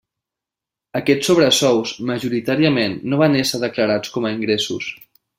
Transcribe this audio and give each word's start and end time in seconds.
Aquests 0.99 1.27
sobresous 1.31 1.91
majoritàriament 2.11 2.95
no 3.13 3.19
van 3.23 3.37
ésser 3.45 3.61
declarats 3.65 4.15
com 4.15 4.27
a 4.31 4.37
ingressos. 4.39 4.89